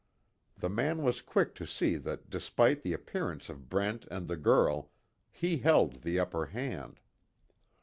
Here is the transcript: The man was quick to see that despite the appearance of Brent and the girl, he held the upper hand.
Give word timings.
The 0.57 0.67
man 0.67 1.03
was 1.03 1.21
quick 1.21 1.53
to 1.53 1.67
see 1.67 1.95
that 1.97 2.27
despite 2.27 2.81
the 2.81 2.91
appearance 2.91 3.49
of 3.49 3.69
Brent 3.69 4.07
and 4.09 4.27
the 4.27 4.35
girl, 4.35 4.89
he 5.29 5.57
held 5.59 6.01
the 6.01 6.17
upper 6.17 6.47
hand. 6.47 6.99